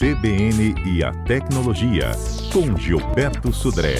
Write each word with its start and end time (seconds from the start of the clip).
CBN 0.00 0.74
e 0.86 1.04
a 1.04 1.12
Tecnologia, 1.24 2.12
com 2.50 2.74
Gilberto 2.74 3.52
Sudré. 3.52 3.96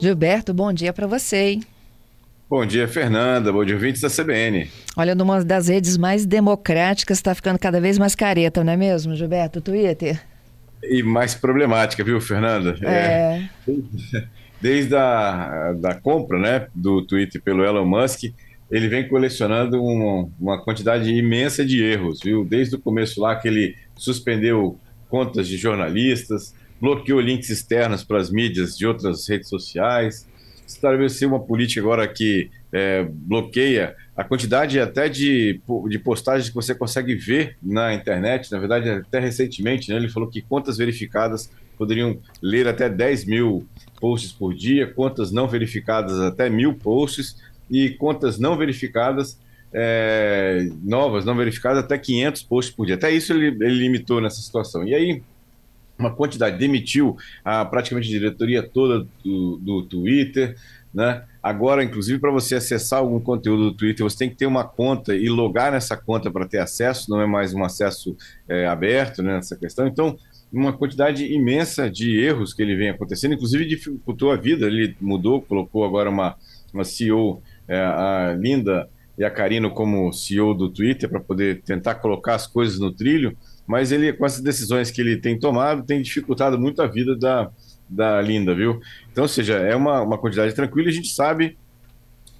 Gilberto, 0.00 0.52
bom 0.52 0.72
dia 0.72 0.92
para 0.92 1.06
você, 1.06 1.36
hein? 1.36 1.62
Bom 2.50 2.66
dia, 2.66 2.88
Fernanda. 2.88 3.52
Bom 3.52 3.64
dia, 3.64 3.76
ouvintes 3.76 4.00
da 4.00 4.10
CBN. 4.10 4.68
Olha, 4.96 5.14
numa 5.14 5.44
das 5.44 5.68
redes 5.68 5.96
mais 5.96 6.26
democráticas, 6.26 7.18
está 7.18 7.32
ficando 7.36 7.60
cada 7.60 7.80
vez 7.80 7.98
mais 7.98 8.16
careta, 8.16 8.64
não 8.64 8.72
é 8.72 8.76
mesmo, 8.76 9.14
Gilberto? 9.14 9.60
Twitter. 9.60 10.20
E 10.82 11.04
mais 11.04 11.36
problemática, 11.36 12.02
viu, 12.02 12.20
Fernanda? 12.20 12.76
É. 12.82 13.48
é. 13.68 14.41
Desde 14.62 14.94
a 14.94 15.72
da 15.72 15.92
compra 15.92 16.38
né, 16.38 16.68
do 16.72 17.02
Twitter 17.02 17.42
pelo 17.42 17.64
Elon 17.64 17.84
Musk, 17.84 18.32
ele 18.70 18.88
vem 18.88 19.08
colecionando 19.08 19.82
uma, 19.82 20.62
quantidade 20.62 21.12
imensa 21.12 21.64
de 21.64 21.82
erros, 21.82 22.20
viu? 22.22 22.44
Desde 22.44 22.76
o 22.76 22.78
começo 22.78 23.20
lá 23.20 23.34
que 23.34 23.48
ele 23.48 23.76
suspendeu 23.96 24.78
contas 25.08 25.48
de 25.48 25.56
jornalistas, 25.56 26.54
bloqueou 26.80 27.20
links 27.20 27.50
externos 27.50 28.04
para 28.04 28.18
as 28.18 28.30
mídias 28.30 28.78
de 28.78 28.86
outras 28.86 29.28
redes 29.28 29.48
sociais, 29.48 30.28
estabeleceu 30.66 31.28
uma 31.28 31.40
política 31.40 31.80
agora 31.80 32.06
que 32.06 32.48
é, 32.72 33.04
bloqueia 33.10 33.96
a 34.16 34.24
quantidade 34.24 34.78
até 34.78 35.08
de, 35.08 35.60
de 35.88 35.98
postagens 35.98 36.48
que 36.48 36.54
você 36.54 36.74
consegue 36.74 37.14
ver 37.14 37.56
na 37.60 37.92
internet. 37.92 38.50
Na 38.52 38.58
verdade, 38.58 38.88
até 38.88 39.18
recentemente, 39.18 39.90
né, 39.90 39.96
ele 39.96 40.08
falou 40.08 40.30
que 40.30 40.40
contas 40.40 40.78
verificadas 40.78 41.50
poderiam 41.76 42.18
ler 42.40 42.68
até 42.68 42.88
10 42.88 43.24
mil 43.26 43.66
posts 44.02 44.32
por 44.32 44.52
dia, 44.52 44.92
contas 44.92 45.30
não 45.30 45.46
verificadas 45.46 46.18
até 46.18 46.50
mil 46.50 46.74
posts 46.74 47.36
e 47.70 47.90
contas 47.90 48.36
não 48.36 48.56
verificadas 48.56 49.38
é, 49.72 50.68
novas, 50.82 51.24
não 51.24 51.36
verificadas, 51.36 51.84
até 51.84 51.96
500 51.96 52.42
posts 52.42 52.74
por 52.74 52.84
dia. 52.84 52.96
Até 52.96 53.12
isso 53.12 53.32
ele, 53.32 53.46
ele 53.46 53.78
limitou 53.78 54.20
nessa 54.20 54.42
situação. 54.42 54.84
E 54.84 54.92
aí, 54.92 55.22
uma 55.96 56.12
quantidade, 56.12 56.58
demitiu 56.58 57.16
a, 57.44 57.64
praticamente 57.64 58.08
a 58.08 58.18
diretoria 58.18 58.60
toda 58.60 59.06
do, 59.24 59.56
do 59.58 59.82
Twitter, 59.84 60.56
né? 60.92 61.22
Agora, 61.40 61.82
inclusive, 61.82 62.18
para 62.18 62.30
você 62.30 62.56
acessar 62.56 62.98
algum 62.98 63.20
conteúdo 63.20 63.70
do 63.70 63.76
Twitter, 63.76 64.04
você 64.04 64.18
tem 64.18 64.30
que 64.30 64.36
ter 64.36 64.46
uma 64.46 64.64
conta 64.64 65.14
e 65.14 65.28
logar 65.28 65.72
nessa 65.72 65.96
conta 65.96 66.30
para 66.30 66.46
ter 66.46 66.58
acesso, 66.58 67.08
não 67.08 67.20
é 67.20 67.26
mais 67.26 67.54
um 67.54 67.64
acesso 67.64 68.16
é, 68.48 68.66
aberto 68.66 69.22
né, 69.22 69.36
nessa 69.36 69.56
questão. 69.56 69.86
Então, 69.86 70.18
uma 70.52 70.72
quantidade 70.72 71.24
imensa 71.32 71.90
de 71.90 72.20
erros 72.20 72.52
que 72.52 72.62
ele 72.62 72.76
vem 72.76 72.90
acontecendo, 72.90 73.34
inclusive 73.34 73.64
dificultou 73.64 74.30
a 74.30 74.36
vida. 74.36 74.66
Ele 74.66 74.94
mudou, 75.00 75.40
colocou 75.40 75.84
agora 75.84 76.10
uma, 76.10 76.36
uma 76.72 76.84
CEO, 76.84 77.42
é, 77.66 77.78
a 77.78 78.36
Linda 78.38 78.88
e 79.16 79.24
a 79.24 79.30
Karino, 79.30 79.70
como 79.70 80.12
CEO 80.12 80.54
do 80.54 80.68
Twitter, 80.68 81.08
para 81.08 81.20
poder 81.20 81.62
tentar 81.62 81.96
colocar 81.96 82.34
as 82.34 82.46
coisas 82.46 82.78
no 82.78 82.92
trilho 82.92 83.36
mas 83.66 83.92
ele, 83.92 84.12
com 84.12 84.26
essas 84.26 84.40
decisões 84.40 84.90
que 84.90 85.00
ele 85.00 85.16
tem 85.16 85.38
tomado, 85.38 85.84
tem 85.84 86.02
dificultado 86.02 86.58
muito 86.58 86.82
a 86.82 86.86
vida 86.86 87.16
da, 87.16 87.50
da 87.88 88.20
Linda, 88.20 88.54
viu? 88.54 88.80
Então, 89.10 89.22
ou 89.22 89.28
seja, 89.28 89.54
é 89.54 89.74
uma, 89.74 90.02
uma 90.02 90.18
quantidade 90.18 90.54
tranquila 90.54 90.88
a 90.88 90.92
gente 90.92 91.08
sabe 91.08 91.56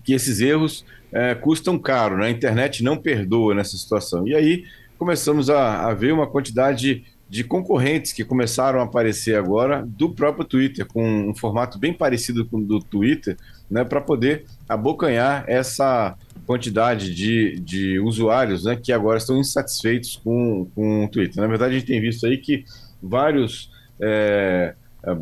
que 0.04 0.12
esses 0.12 0.40
erros 0.40 0.84
é, 1.12 1.34
custam 1.34 1.78
caro, 1.78 2.18
né? 2.18 2.26
A 2.26 2.30
internet 2.30 2.82
não 2.82 2.96
perdoa 2.96 3.54
nessa 3.54 3.76
situação. 3.76 4.26
E 4.26 4.34
aí 4.34 4.64
começamos 4.98 5.48
a, 5.48 5.88
a 5.88 5.94
ver 5.94 6.12
uma 6.12 6.26
quantidade 6.26 7.04
de 7.32 7.42
concorrentes 7.42 8.12
que 8.12 8.26
começaram 8.26 8.78
a 8.78 8.82
aparecer 8.82 9.36
agora 9.36 9.82
do 9.86 10.10
próprio 10.10 10.44
Twitter, 10.44 10.84
com 10.84 11.30
um 11.30 11.34
formato 11.34 11.78
bem 11.78 11.90
parecido 11.90 12.44
com 12.44 12.58
o 12.58 12.62
do 12.62 12.78
Twitter, 12.78 13.38
né, 13.70 13.82
para 13.84 14.02
poder 14.02 14.44
abocanhar 14.68 15.42
essa 15.48 16.14
quantidade 16.46 17.14
de, 17.14 17.58
de 17.58 17.98
usuários 18.00 18.64
né, 18.64 18.76
que 18.76 18.92
agora 18.92 19.16
estão 19.16 19.38
insatisfeitos 19.38 20.20
com, 20.22 20.66
com 20.74 21.06
o 21.06 21.08
Twitter. 21.08 21.40
Na 21.40 21.48
verdade, 21.48 21.74
a 21.74 21.78
gente 21.78 21.88
tem 21.88 22.02
visto 22.02 22.26
aí 22.26 22.36
que 22.36 22.66
vários, 23.02 23.70
é, 23.98 24.74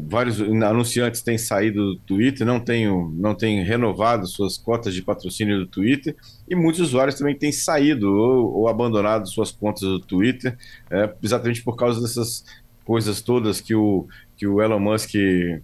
vários 0.09 0.41
anunciantes 0.41 1.23
têm 1.23 1.39
saído 1.39 1.95
do 1.95 2.01
Twitter, 2.01 2.47
não 2.47 2.61
têm, 2.61 2.87
não 3.15 3.35
têm 3.35 3.65
renovado 3.65 4.27
suas 4.27 4.59
cotas 4.59 4.95
de 4.95 5.03
patrocínio 5.03 5.59
do 5.59 5.67
Twitter, 5.67 6.15
e 6.49 6.55
muitos 6.55 6.81
usuários 6.81 7.17
também 7.17 7.35
têm 7.35 7.51
saído 7.51 8.13
ou, 8.13 8.53
ou 8.59 8.69
abandonado 8.69 9.27
suas 9.29 9.51
contas 9.51 9.83
do 9.83 10.01
Twitter, 10.01 10.57
é, 10.91 11.11
exatamente 11.23 11.63
por 11.63 11.77
causa 11.77 12.01
dessas 12.01 12.45
coisas 12.85 13.21
todas 13.23 13.61
que 13.61 13.75
o, 13.75 14.07
que 14.37 14.47
o 14.47 14.61
Elon 14.61 14.81
Musk 14.81 15.13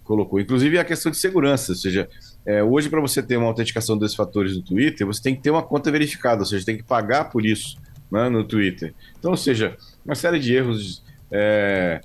colocou. 0.03 0.39
Inclusive 0.39 0.79
a 0.79 0.85
questão 0.85 1.11
de 1.11 1.17
segurança, 1.17 1.73
ou 1.73 1.77
seja, 1.77 2.09
é, 2.45 2.63
hoje, 2.63 2.89
para 2.89 3.01
você 3.01 3.21
ter 3.21 3.37
uma 3.37 3.47
autenticação 3.47 3.97
desses 3.97 4.15
fatores 4.15 4.55
no 4.55 4.63
Twitter, 4.63 5.05
você 5.05 5.21
tem 5.21 5.35
que 5.35 5.41
ter 5.41 5.51
uma 5.51 5.61
conta 5.61 5.91
verificada, 5.91 6.41
ou 6.41 6.45
seja, 6.45 6.65
tem 6.65 6.77
que 6.77 6.83
pagar 6.83 7.25
por 7.25 7.45
isso 7.45 7.77
né, 8.11 8.29
no 8.29 8.43
Twitter. 8.43 8.93
Então, 9.19 9.31
ou 9.31 9.37
seja, 9.37 9.75
uma 10.05 10.15
série 10.15 10.39
de 10.39 10.55
erros 10.55 11.03
é, 11.29 12.01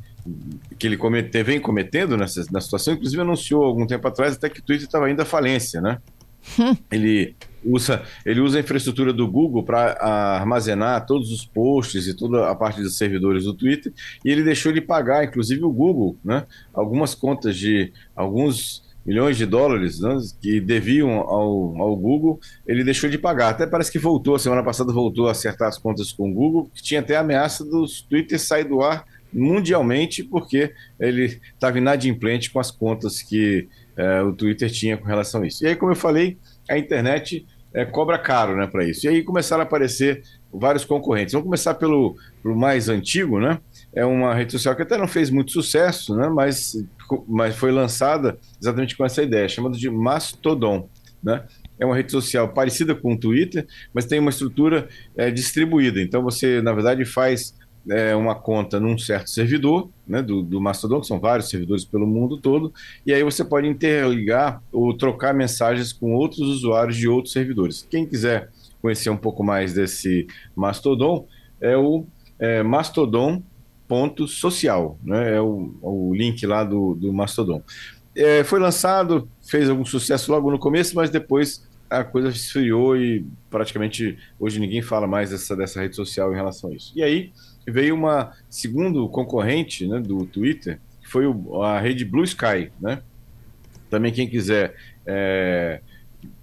que 0.79 0.87
ele 0.87 0.97
comete, 0.97 1.43
vem 1.43 1.61
cometendo 1.61 2.17
nessa, 2.17 2.41
nessa 2.53 2.67
situação, 2.67 2.95
inclusive 2.95 3.21
anunciou 3.21 3.65
algum 3.65 3.87
tempo 3.87 4.07
atrás 4.07 4.35
até 4.35 4.49
que 4.49 4.61
o 4.61 4.63
Twitter 4.63 4.87
estava 4.87 5.11
indo 5.11 5.21
à 5.21 5.25
falência, 5.25 5.81
né? 5.81 5.99
ele 6.91 7.37
usa 7.65 8.03
ele 8.27 8.41
usa 8.41 8.59
a 8.59 8.61
infraestrutura 8.61 9.13
do 9.13 9.31
Google 9.31 9.63
para 9.63 9.93
armazenar 10.03 11.07
todos 11.07 11.31
os 11.31 11.47
posts 11.47 12.09
e 12.09 12.15
toda 12.15 12.51
a 12.51 12.55
parte 12.55 12.83
dos 12.83 12.99
servidores 12.99 13.45
do 13.45 13.55
Twitter 13.55 13.93
e 14.25 14.31
ele 14.31 14.43
deixou 14.43 14.73
de 14.73 14.81
pagar, 14.81 15.25
inclusive 15.25 15.63
o 15.65 15.71
Google, 15.71 16.17
né? 16.25 16.45
Algumas 16.75 17.15
contas 17.15 17.57
de 17.57 17.93
alguns 18.17 18.83
milhões 19.05 19.37
de 19.37 19.47
dólares 19.47 20.01
né, 20.01 20.17
que 20.41 20.61
deviam 20.61 21.11
ao, 21.11 21.77
ao 21.81 21.97
Google, 21.97 22.39
ele 22.67 22.85
deixou 22.85 23.11
de 23.11 23.19
pagar. 23.19 23.51
Até 23.51 23.67
parece 23.67 23.91
que 23.91 23.99
voltou, 23.99 24.39
semana 24.39 24.63
passada 24.63 24.93
voltou 24.93 25.27
a 25.29 25.33
acertar 25.33 25.69
as 25.69 25.79
contas 25.79 26.13
com 26.13 26.31
o 26.31 26.35
Google, 26.35 26.71
que 26.73 26.83
tinha 26.83 27.01
até 27.01 27.17
a 27.17 27.21
ameaça 27.21 27.65
dos 27.65 28.03
Twitter 28.03 28.39
sair 28.39 28.65
do 28.65 28.81
ar 28.81 29.05
mundialmente, 29.33 30.23
porque 30.23 30.73
ele 31.01 31.41
estava 31.55 31.79
inadimplente 31.79 32.51
com 32.51 32.61
as 32.61 32.71
contas 32.71 33.23
que 33.23 33.69
é, 33.97 34.23
o 34.23 34.33
Twitter 34.33 34.71
tinha 34.71 34.97
com 34.97 35.07
relação 35.07 35.43
a 35.43 35.47
isso. 35.47 35.65
E 35.65 35.69
aí, 35.69 35.77
como 35.77 35.93
eu 35.93 35.97
falei, 35.97 36.39
a 36.69 36.79
internet 36.79 37.47
é, 37.75 37.85
cobra 37.85 38.19
caro 38.19 38.57
né, 38.57 38.67
para 38.67 38.85
isso. 38.85 39.07
E 39.07 39.09
aí 39.09 39.23
começaram 39.23 39.63
a 39.63 39.65
aparecer 39.65 40.23
vários 40.53 40.85
concorrentes. 40.85 41.33
Vamos 41.33 41.47
começar 41.47 41.75
pelo, 41.75 42.17
pelo 42.43 42.57
mais 42.57 42.89
antigo, 42.89 43.41
né? 43.41 43.59
É 43.95 44.05
uma 44.05 44.35
rede 44.35 44.53
social 44.53 44.77
que 44.77 44.83
até 44.83 44.99
não 44.99 45.09
fez 45.09 45.31
muito 45.31 45.53
sucesso, 45.53 46.15
né? 46.15 46.29
Mas, 46.29 46.75
mas 47.27 47.57
foi 47.57 47.73
lançada 47.73 48.39
exatamente 48.61 48.97
com 48.97 49.05
essa 49.05 49.23
ideia, 49.23 49.49
chamada 49.49 49.77
de 49.77 49.89
Mastodon, 49.91 50.89
né? 51.23 51.45
É 51.79 51.87
uma 51.87 51.97
rede 51.97 52.13
social 52.13 52.49
parecida 52.53 52.95
com 52.95 53.15
o 53.15 53.19
Twitter, 53.19 53.67
mas 53.93 54.05
tem 54.05 54.19
uma 54.19 54.31
estrutura 54.31 54.89
é, 55.17 55.31
distribuída. 55.31 56.01
Então 56.01 56.23
você, 56.23 56.61
na 56.61 56.73
verdade, 56.73 57.05
faz 57.05 57.55
é, 57.89 58.15
uma 58.15 58.35
conta 58.35 58.79
num 58.79 58.97
certo 58.97 59.31
servidor, 59.31 59.91
né, 60.07 60.23
do, 60.23 60.43
do 60.43 60.61
Mastodon, 60.61 61.01
que 61.01 61.07
são 61.07 61.19
vários 61.19 61.49
servidores 61.49 61.83
pelo 61.85 62.07
mundo 62.07 62.39
todo, 62.39 62.73
e 63.05 63.13
aí 63.13 63.23
você 63.23 63.45
pode 63.45 63.67
interligar 63.67 64.63
ou 64.71 64.97
trocar 64.97 65.35
mensagens 65.35 65.93
com 65.93 66.15
outros 66.15 66.41
usuários 66.41 66.97
de 66.97 67.09
outros 67.09 67.33
servidores. 67.33 67.87
Quem 67.91 68.07
quiser 68.07 68.51
conhecer 68.81 69.11
um 69.11 69.17
pouco 69.17 69.43
mais 69.45 69.75
desse 69.75 70.27
Mastodon, 70.55 71.27
é 71.61 71.77
o 71.77 72.07
é, 72.39 72.63
mastodon.social, 72.63 74.97
né, 75.03 75.37
é 75.37 75.41
o, 75.41 75.75
o, 75.81 76.15
link 76.15 76.47
lá 76.47 76.63
do, 76.65 76.95
do 76.95 77.13
Mastodon. 77.13 77.63
É, 78.15 78.45
foi 78.45 78.61
lançado, 78.61 79.27
fez 79.41 79.71
algum 79.71 79.85
sucesso 79.85 80.33
logo 80.33 80.51
no 80.51 80.59
começo, 80.59 80.97
mas 80.97 81.11
depois 81.11 81.71
a 81.89 82.03
coisa 82.03 82.31
esfriou 82.31 82.97
e 82.97 83.25
praticamente 83.51 84.19
hoje 84.41 84.59
ninguém 84.59 84.83
fala 84.83 85.07
mais 85.07 85.31
dessa, 85.31 85.55
dessa 85.55 85.81
rede 85.81 85.95
social 85.95 86.33
em 86.33 86.37
relação 86.37 86.71
a 86.71 86.75
isso. 86.75 86.93
E 86.97 87.03
aí 87.03 87.31
veio 87.67 87.95
uma 87.95 88.33
segundo 88.49 89.09
concorrente 89.09 89.87
né, 89.87 90.01
do 90.01 90.25
Twitter, 90.27 90.79
que 91.01 91.09
foi 91.09 91.27
o, 91.27 91.63
a 91.63 91.81
rede 91.81 92.05
Blue 92.05 92.25
Sky, 92.25 92.71
né? 92.81 93.03
Também 93.91 94.13
quem 94.13 94.29
quiser 94.29 94.75
é, 95.07 95.81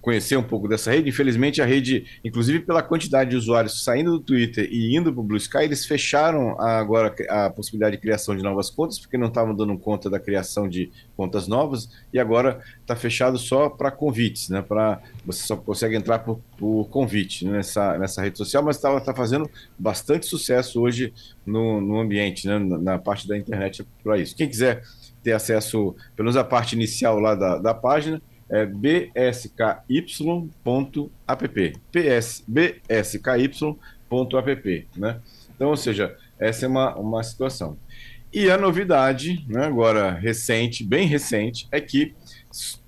conhecer 0.00 0.36
um 0.36 0.42
pouco 0.42 0.68
dessa 0.68 0.90
rede. 0.90 1.08
Infelizmente, 1.08 1.60
a 1.60 1.64
rede, 1.64 2.06
inclusive 2.24 2.60
pela 2.60 2.82
quantidade 2.82 3.30
de 3.30 3.36
usuários 3.36 3.84
saindo 3.84 4.12
do 4.12 4.20
Twitter 4.20 4.68
e 4.70 4.96
indo 4.96 5.12
para 5.12 5.20
o 5.20 5.24
Blue 5.24 5.36
Sky, 5.36 5.64
eles 5.64 5.84
fecharam 5.84 6.60
agora 6.60 7.14
a 7.28 7.50
possibilidade 7.50 7.96
de 7.96 8.02
criação 8.02 8.36
de 8.36 8.42
novas 8.42 8.70
contas, 8.70 8.98
porque 8.98 9.18
não 9.18 9.28
estavam 9.28 9.54
dando 9.54 9.76
conta 9.78 10.08
da 10.08 10.18
criação 10.18 10.68
de 10.68 10.90
contas 11.16 11.46
novas, 11.46 11.88
e 12.12 12.18
agora 12.18 12.60
está 12.80 12.96
fechado 12.96 13.38
só 13.38 13.68
para 13.68 13.90
convites, 13.90 14.48
né? 14.48 14.62
Para 14.62 15.00
você 15.24 15.46
só 15.46 15.56
consegue 15.56 15.96
entrar 15.96 16.20
por, 16.20 16.40
por 16.56 16.86
convite 16.88 17.46
nessa, 17.46 17.98
nessa 17.98 18.22
rede 18.22 18.38
social, 18.38 18.62
mas 18.62 18.76
está 18.76 18.98
tá 19.00 19.14
fazendo 19.14 19.50
bastante 19.78 20.26
sucesso 20.26 20.80
hoje 20.80 21.12
no, 21.44 21.80
no 21.80 22.00
ambiente, 22.00 22.46
né? 22.46 22.58
na, 22.58 22.78
na 22.78 22.98
parte 22.98 23.28
da 23.28 23.36
internet 23.36 23.86
para 24.02 24.18
isso. 24.18 24.34
Quem 24.34 24.48
quiser 24.48 24.82
ter 25.22 25.32
acesso, 25.32 25.94
pelo 26.16 26.26
menos 26.26 26.36
a 26.36 26.44
parte 26.44 26.74
inicial 26.74 27.18
lá 27.18 27.34
da, 27.34 27.58
da 27.58 27.74
página, 27.74 28.20
é 28.50 28.66
bsky.app. 28.66 29.80
PS, 31.92 32.44
bsky.app, 32.46 33.68
né? 34.96 35.20
Então, 35.54 35.68
ou 35.70 35.76
seja, 35.76 36.16
essa 36.38 36.66
é 36.66 36.68
uma, 36.68 36.96
uma 36.96 37.22
situação. 37.22 37.78
E 38.32 38.50
a 38.50 38.56
novidade, 38.56 39.44
né, 39.48 39.66
agora 39.66 40.10
recente, 40.10 40.84
bem 40.84 41.06
recente, 41.06 41.68
é 41.70 41.80
que 41.80 42.14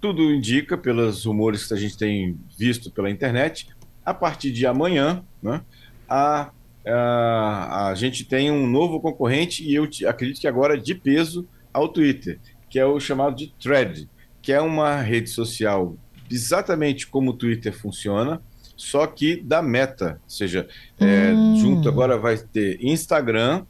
tudo 0.01 0.33
indica, 0.33 0.77
pelos 0.77 1.25
rumores 1.25 1.67
que 1.67 1.75
a 1.75 1.77
gente 1.77 1.97
tem 1.97 2.39
visto 2.57 2.91
pela 2.91 3.11
internet, 3.11 3.69
a 4.05 4.15
partir 4.15 4.51
de 4.53 4.67
amanhã, 4.67 5.25
né, 5.43 5.61
a, 6.09 6.51
a, 6.87 7.89
a 7.89 7.95
gente 7.95 8.25
tem 8.25 8.51
um 8.51 8.67
novo 8.67 9.01
concorrente, 9.01 9.65
e 9.65 9.75
eu 9.75 9.89
acredito 10.09 10.41
que 10.41 10.49
agora 10.49 10.79
de 10.79 10.95
peso, 10.95 11.47
ao 11.73 11.89
Twitter, 11.89 12.39
que 12.71 12.79
é 12.79 12.87
o 12.87 12.99
chamado 12.99 13.37
de 13.37 13.49
Thread, 13.61 14.09
que 14.43 14.53
é 14.53 14.61
uma 14.61 14.97
rede 14.97 15.31
social 15.31 15.97
exatamente 16.31 17.07
como 17.07 17.31
o 17.31 17.35
Twitter 17.35 17.73
funciona, 17.73 18.43
só 18.77 19.07
que 19.07 19.37
da 19.37 19.63
Meta, 19.63 20.21
ou 20.25 20.31
seja, 20.31 20.69
é, 20.99 21.33
hum. 21.33 21.57
junto 21.57 21.89
agora 21.89 22.19
vai 22.19 22.37
ter 22.37 22.79
Instagram, 22.83 23.65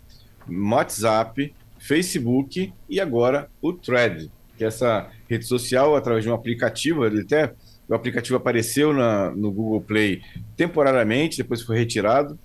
WhatsApp, 0.49 1.55
Facebook 1.79 2.73
e 2.89 3.01
agora 3.01 3.51
o 3.61 3.73
Thread, 3.73 4.31
que 4.57 4.65
é 4.65 4.69
essa 4.69 5.11
rede 5.29 5.45
social 5.45 5.97
através 5.97 6.25
de 6.25 6.31
um 6.31 6.35
aplicativo, 6.35 7.05
ele 7.05 7.23
até 7.23 7.53
o 7.89 7.95
aplicativo 7.95 8.37
apareceu 8.37 8.93
na, 8.93 9.31
no 9.33 9.51
Google 9.51 9.83
Play 9.83 10.23
temporariamente, 10.57 11.39
depois 11.39 11.61
foi 11.63 11.77
retirado. 11.77 12.39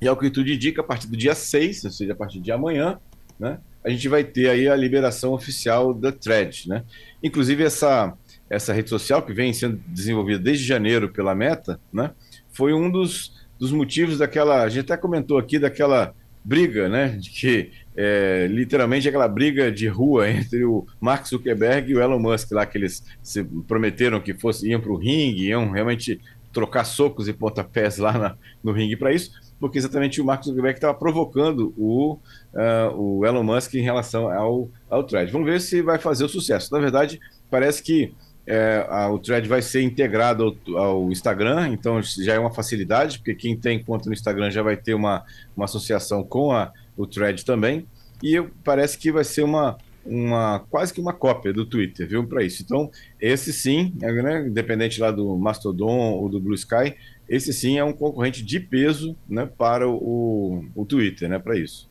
E 0.00 0.06
ao 0.06 0.16
que 0.16 0.30
tudo 0.30 0.48
indica, 0.48 0.80
a 0.80 0.84
partir 0.84 1.08
do 1.08 1.16
dia 1.16 1.34
6, 1.34 1.84
ou 1.86 1.90
seja, 1.90 2.12
a 2.12 2.16
partir 2.16 2.38
de 2.38 2.52
amanhã, 2.52 3.00
né, 3.40 3.58
a 3.84 3.90
gente 3.90 4.08
vai 4.08 4.24
ter 4.24 4.48
aí 4.50 4.68
a 4.68 4.76
liberação 4.76 5.32
oficial 5.32 5.94
da 5.94 6.12
Thread. 6.12 6.68
Né? 6.68 6.84
Inclusive, 7.22 7.64
essa, 7.64 8.14
essa 8.50 8.72
rede 8.72 8.90
social 8.90 9.22
que 9.22 9.32
vem 9.32 9.52
sendo 9.52 9.80
desenvolvida 9.86 10.38
desde 10.38 10.64
janeiro 10.64 11.08
pela 11.08 11.34
Meta, 11.34 11.80
né, 11.92 12.10
foi 12.50 12.72
um 12.72 12.90
dos, 12.90 13.32
dos 13.58 13.72
motivos 13.72 14.18
daquela. 14.18 14.62
A 14.62 14.68
gente 14.68 14.92
até 14.92 14.96
comentou 14.96 15.38
aqui 15.38 15.58
daquela 15.58 16.14
briga, 16.44 16.88
né? 16.88 17.08
De 17.08 17.30
que 17.30 17.70
é, 17.96 18.46
literalmente 18.48 19.08
aquela 19.08 19.28
briga 19.28 19.70
de 19.70 19.86
rua 19.86 20.30
entre 20.30 20.64
o 20.64 20.86
Mark 21.00 21.26
Zuckerberg 21.26 21.90
e 21.90 21.94
o 21.94 22.00
Elon 22.00 22.18
Musk, 22.18 22.52
lá 22.52 22.64
que 22.64 22.78
eles 22.78 23.04
se 23.22 23.44
prometeram 23.66 24.20
que 24.20 24.32
fosse, 24.32 24.68
iam 24.68 24.80
para 24.80 24.92
o 24.92 24.96
ringue, 24.96 25.48
iam 25.48 25.70
realmente 25.70 26.20
trocar 26.58 26.84
socos 26.84 27.28
e 27.28 27.32
pontapés 27.32 27.98
lá 27.98 28.12
na, 28.12 28.36
no 28.64 28.72
ringue 28.72 28.96
para 28.96 29.12
isso, 29.12 29.30
porque 29.60 29.78
exatamente 29.78 30.20
o 30.20 30.24
Mark 30.24 30.42
Zuckerberg 30.42 30.76
estava 30.76 30.92
provocando 30.92 31.72
o, 31.76 32.14
uh, 32.52 32.96
o 32.96 33.24
Elon 33.24 33.44
Musk 33.44 33.74
em 33.74 33.82
relação 33.82 34.28
ao, 34.28 34.68
ao 34.90 35.04
thread. 35.04 35.30
Vamos 35.30 35.46
ver 35.46 35.60
se 35.60 35.80
vai 35.82 35.98
fazer 35.98 36.24
o 36.24 36.28
sucesso. 36.28 36.72
Na 36.72 36.80
verdade, 36.80 37.20
parece 37.48 37.80
que 37.80 38.12
é, 38.44 38.84
a, 38.88 39.08
o 39.08 39.20
thread 39.20 39.46
vai 39.46 39.62
ser 39.62 39.82
integrado 39.82 40.56
ao, 40.68 40.76
ao, 40.76 41.12
Instagram, 41.12 41.68
então 41.68 42.02
já 42.02 42.34
é 42.34 42.38
uma 42.38 42.50
facilidade, 42.50 43.18
porque 43.18 43.34
quem 43.34 43.56
tem 43.56 43.80
conta 43.80 44.08
no 44.08 44.14
Instagram 44.14 44.50
já 44.50 44.62
vai 44.62 44.76
ter 44.76 44.94
uma, 44.94 45.24
uma 45.56 45.66
associação 45.66 46.24
com 46.24 46.50
a, 46.50 46.72
o 46.96 47.06
thread 47.06 47.44
também. 47.44 47.86
E 48.20 48.42
parece 48.64 48.98
que 48.98 49.12
vai 49.12 49.22
ser 49.22 49.44
uma, 49.44 49.78
uma 50.08 50.60
quase 50.70 50.92
que 50.92 51.00
uma 51.00 51.12
cópia 51.12 51.52
do 51.52 51.64
Twitter, 51.64 52.08
viu, 52.08 52.26
para 52.26 52.42
isso. 52.42 52.62
Então, 52.62 52.90
esse 53.20 53.52
sim, 53.52 53.94
é, 54.02 54.12
né, 54.12 54.46
independente 54.48 55.00
lá 55.00 55.10
do 55.10 55.36
Mastodon 55.36 56.12
ou 56.12 56.28
do 56.28 56.40
Blue 56.40 56.54
Sky, 56.54 56.94
esse 57.28 57.52
sim 57.52 57.78
é 57.78 57.84
um 57.84 57.92
concorrente 57.92 58.42
de 58.42 58.58
peso 58.58 59.16
né, 59.28 59.46
para 59.46 59.88
o, 59.88 60.64
o 60.74 60.84
Twitter, 60.84 61.28
né, 61.28 61.38
para 61.38 61.58
isso. 61.58 61.88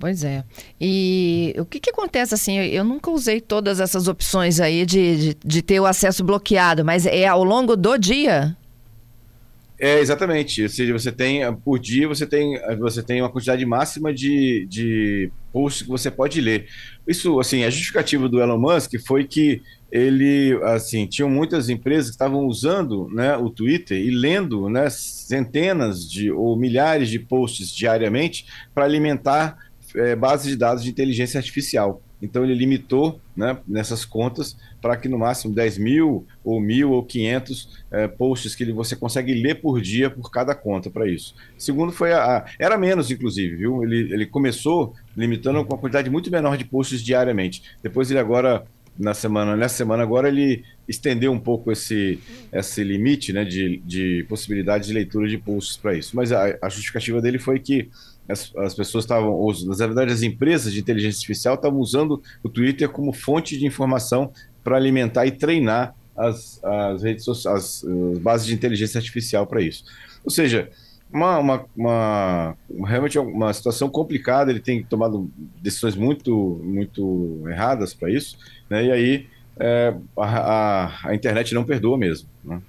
Pois 0.00 0.24
é. 0.24 0.42
E 0.80 1.54
o 1.58 1.66
que, 1.66 1.78
que 1.78 1.90
acontece 1.90 2.32
assim? 2.32 2.56
Eu 2.56 2.82
nunca 2.82 3.10
usei 3.10 3.38
todas 3.38 3.80
essas 3.80 4.08
opções 4.08 4.58
aí 4.58 4.86
de, 4.86 5.34
de, 5.34 5.36
de 5.44 5.62
ter 5.62 5.78
o 5.78 5.84
acesso 5.84 6.24
bloqueado, 6.24 6.82
mas 6.82 7.04
é 7.04 7.26
ao 7.26 7.44
longo 7.44 7.76
do 7.76 7.98
dia? 7.98 8.56
É, 9.80 9.98
exatamente. 9.98 10.62
Ou 10.62 10.68
seja, 10.68 10.92
você 10.92 11.10
tem, 11.10 11.40
por 11.56 11.78
dia, 11.78 12.06
você 12.06 12.26
tem, 12.26 12.60
você 12.78 13.02
tem 13.02 13.22
uma 13.22 13.30
quantidade 13.30 13.64
máxima 13.64 14.12
de, 14.12 14.66
de 14.68 15.32
posts 15.50 15.82
que 15.82 15.88
você 15.88 16.10
pode 16.10 16.38
ler. 16.38 16.66
Isso, 17.08 17.40
assim, 17.40 17.64
a 17.64 17.70
justificativa 17.70 18.28
do 18.28 18.42
Elon 18.42 18.58
Musk 18.58 18.92
foi 19.06 19.24
que 19.24 19.62
ele, 19.90 20.60
assim, 20.64 21.06
tinham 21.06 21.30
muitas 21.30 21.70
empresas 21.70 22.10
que 22.10 22.14
estavam 22.14 22.46
usando 22.46 23.08
né, 23.08 23.34
o 23.38 23.48
Twitter 23.48 23.98
e 23.98 24.10
lendo 24.10 24.68
né, 24.68 24.90
centenas 24.90 26.08
de 26.08 26.30
ou 26.30 26.56
milhares 26.58 27.08
de 27.08 27.18
posts 27.18 27.74
diariamente 27.74 28.44
para 28.74 28.84
alimentar 28.84 29.56
é, 29.96 30.14
bases 30.14 30.48
de 30.48 30.56
dados 30.56 30.84
de 30.84 30.90
inteligência 30.90 31.38
artificial. 31.38 32.02
Então 32.22 32.44
ele 32.44 32.54
limitou 32.54 33.20
né, 33.36 33.58
nessas 33.66 34.04
contas 34.04 34.56
para 34.80 34.96
que 34.96 35.08
no 35.08 35.18
máximo 35.18 35.54
10 35.54 35.78
mil 35.78 36.26
ou 36.44 36.60
mil 36.60 36.90
ou 36.92 37.04
500 37.04 37.84
é, 37.90 38.08
posts 38.08 38.54
que 38.54 38.70
você 38.72 38.94
consegue 38.94 39.34
ler 39.34 39.60
por 39.60 39.80
dia 39.80 40.10
por 40.10 40.30
cada 40.30 40.54
conta 40.54 40.90
para 40.90 41.08
isso. 41.08 41.34
Segundo 41.56 41.92
foi 41.92 42.12
a, 42.12 42.38
a, 42.38 42.44
era 42.58 42.76
menos 42.76 43.10
inclusive, 43.10 43.56
viu? 43.56 43.82
Ele, 43.82 44.12
ele 44.12 44.26
começou 44.26 44.94
limitando 45.16 45.64
com 45.64 45.74
uma 45.74 45.80
quantidade 45.80 46.10
muito 46.10 46.30
menor 46.30 46.56
de 46.56 46.64
posts 46.64 47.02
diariamente. 47.02 47.62
Depois 47.82 48.10
ele 48.10 48.20
agora 48.20 48.64
na 49.00 49.14
semana 49.14 49.56
nessa 49.56 49.76
semana 49.76 50.02
agora 50.02 50.28
ele 50.28 50.62
estendeu 50.86 51.32
um 51.32 51.38
pouco 51.38 51.72
esse 51.72 52.20
esse 52.52 52.84
limite 52.84 53.32
né, 53.32 53.44
de, 53.44 53.78
de 53.84 54.24
possibilidade 54.28 54.86
de 54.86 54.92
leitura 54.92 55.28
de 55.28 55.38
posts 55.38 55.76
para 55.76 55.96
isso. 55.96 56.14
Mas 56.14 56.30
a, 56.32 56.58
a 56.62 56.68
justificativa 56.68 57.20
dele 57.20 57.38
foi 57.38 57.58
que 57.58 57.88
as, 58.28 58.52
as 58.56 58.74
pessoas 58.74 59.04
estavam, 59.04 59.44
na 59.66 59.86
verdade, 59.86 60.12
as 60.12 60.22
empresas 60.22 60.72
de 60.72 60.80
inteligência 60.80 61.18
artificial 61.18 61.54
estavam 61.54 61.80
usando 61.80 62.22
o 62.42 62.48
Twitter 62.48 62.88
como 62.88 63.12
fonte 63.12 63.58
de 63.58 63.66
informação 63.66 64.32
para 64.62 64.76
alimentar 64.76 65.26
e 65.26 65.32
treinar 65.32 65.94
as, 66.16 66.62
as 66.62 67.02
redes 67.02 67.24
sociais, 67.24 67.56
as, 67.56 67.84
as 67.84 68.18
bases 68.18 68.46
de 68.46 68.54
inteligência 68.54 68.98
artificial 68.98 69.46
para 69.46 69.62
isso. 69.62 69.84
Ou 70.24 70.30
seja, 70.30 70.70
uma, 71.12 71.38
uma, 71.38 71.66
uma, 71.76 72.56
realmente 72.86 73.18
é 73.18 73.20
uma 73.20 73.52
situação 73.52 73.88
complicada, 73.88 74.50
ele 74.50 74.60
tem 74.60 74.82
tomado 74.82 75.30
decisões 75.60 75.96
muito, 75.96 76.60
muito 76.62 77.42
erradas 77.48 77.92
para 77.92 78.10
isso, 78.10 78.38
né? 78.68 78.84
e 78.84 78.92
aí 78.92 79.26
é, 79.58 79.94
a, 80.16 80.24
a, 80.24 81.08
a, 81.08 81.14
internet 81.14 81.54
não 81.54 81.64
perdoa 81.64 81.98
mesmo. 81.98 82.28
Né? 82.44 82.60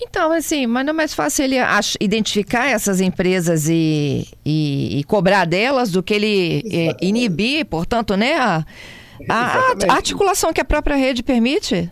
Então, 0.00 0.32
assim, 0.32 0.66
mas 0.66 0.84
não 0.84 0.90
é 0.90 0.96
mais 0.96 1.14
fácil 1.14 1.44
ele 1.44 1.56
identificar 2.00 2.66
essas 2.66 3.00
empresas 3.00 3.68
e, 3.68 4.26
e, 4.44 4.98
e 4.98 5.04
cobrar 5.04 5.44
delas 5.44 5.90
do 5.90 6.02
que 6.02 6.14
ele 6.14 6.62
eh, 6.70 6.96
inibir, 7.00 7.64
portanto, 7.66 8.16
né, 8.16 8.34
a, 8.34 8.64
a, 9.28 9.72
a 9.88 9.92
articulação 9.94 10.52
que 10.52 10.60
a 10.60 10.64
própria 10.64 10.96
rede 10.96 11.22
permite? 11.22 11.90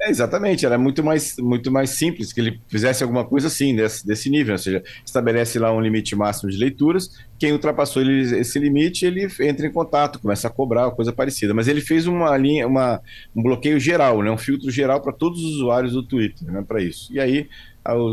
É, 0.00 0.10
exatamente, 0.10 0.64
era 0.64 0.78
muito 0.78 1.02
mais, 1.02 1.36
muito 1.38 1.72
mais 1.72 1.90
simples 1.90 2.32
que 2.32 2.40
ele 2.40 2.60
fizesse 2.68 3.02
alguma 3.02 3.24
coisa 3.24 3.48
assim, 3.48 3.74
desse, 3.74 4.06
desse 4.06 4.30
nível, 4.30 4.52
ou 4.52 4.58
seja, 4.58 4.80
estabelece 5.04 5.58
lá 5.58 5.72
um 5.72 5.80
limite 5.80 6.14
máximo 6.14 6.48
de 6.48 6.56
leituras, 6.56 7.10
quem 7.36 7.52
ultrapassou 7.52 8.02
ele, 8.02 8.38
esse 8.38 8.60
limite, 8.60 9.04
ele 9.04 9.26
entra 9.40 9.66
em 9.66 9.72
contato, 9.72 10.20
começa 10.20 10.46
a 10.46 10.50
cobrar, 10.50 10.90
coisa 10.92 11.12
parecida. 11.12 11.52
Mas 11.52 11.66
ele 11.66 11.80
fez 11.80 12.06
uma 12.06 12.36
linha, 12.36 12.66
uma, 12.66 13.00
um 13.34 13.42
bloqueio 13.42 13.78
geral, 13.80 14.22
né, 14.22 14.30
um 14.30 14.38
filtro 14.38 14.70
geral 14.70 15.00
para 15.00 15.12
todos 15.12 15.40
os 15.44 15.56
usuários 15.56 15.92
do 15.92 16.02
Twitter, 16.02 16.50
né, 16.50 16.64
para 16.66 16.80
isso. 16.80 17.12
E 17.12 17.18
aí, 17.18 17.48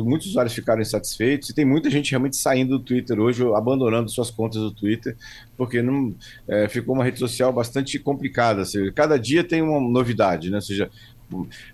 muitos 0.04 0.28
usuários 0.28 0.54
ficaram 0.54 0.82
insatisfeitos, 0.82 1.50
e 1.50 1.56
tem 1.56 1.66
muita 1.66 1.90
gente 1.90 2.12
realmente 2.12 2.38
saindo 2.38 2.78
do 2.78 2.84
Twitter 2.84 3.20
hoje, 3.20 3.44
abandonando 3.54 4.10
suas 4.10 4.32
contas 4.32 4.62
do 4.62 4.72
Twitter, 4.72 5.16
porque 5.58 5.82
não, 5.82 6.16
é, 6.48 6.68
ficou 6.70 6.96
uma 6.96 7.04
rede 7.04 7.20
social 7.20 7.52
bastante 7.52 8.00
complicada. 8.00 8.64
Seja, 8.64 8.92
cada 8.92 9.18
dia 9.18 9.44
tem 9.44 9.62
uma 9.62 9.82
novidade, 9.82 10.50
né? 10.50 10.58
Ou 10.58 10.62
seja, 10.62 10.90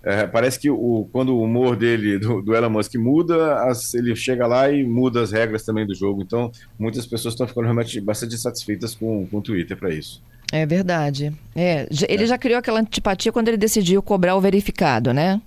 é, 0.02 0.26
parece 0.26 0.58
que 0.58 0.70
o, 0.70 1.08
quando 1.12 1.34
o 1.34 1.42
humor 1.42 1.76
dele, 1.76 2.18
do, 2.18 2.42
do 2.42 2.54
Elon 2.54 2.70
Musk, 2.70 2.94
muda, 2.96 3.62
as, 3.64 3.94
ele 3.94 4.14
chega 4.16 4.46
lá 4.46 4.70
e 4.70 4.84
muda 4.84 5.22
as 5.22 5.32
regras 5.32 5.64
também 5.64 5.86
do 5.86 5.94
jogo. 5.94 6.22
Então, 6.22 6.50
muitas 6.78 7.06
pessoas 7.06 7.34
estão 7.34 7.46
ficando 7.46 7.64
realmente 7.64 8.00
bastante 8.00 8.34
insatisfeitas 8.34 8.94
com, 8.94 9.26
com 9.26 9.38
o 9.38 9.42
Twitter 9.42 9.76
para 9.76 9.90
isso. 9.92 10.22
É 10.52 10.66
verdade. 10.66 11.32
É, 11.56 11.88
ele 12.08 12.24
é. 12.24 12.26
já 12.26 12.36
criou 12.36 12.58
aquela 12.58 12.80
antipatia 12.80 13.32
quando 13.32 13.48
ele 13.48 13.56
decidiu 13.56 14.02
cobrar 14.02 14.36
o 14.36 14.40
verificado, 14.40 15.12
né? 15.12 15.40